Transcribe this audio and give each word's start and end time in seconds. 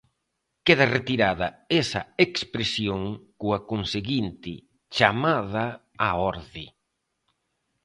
Queda 0.65 0.85
retirada 0.97 1.47
esa 1.81 2.01
expresión 2.25 3.01
coa 3.41 3.59
conseguinte 3.71 4.53
chamada 4.95 5.65
á 6.07 6.09
orde. 6.31 6.65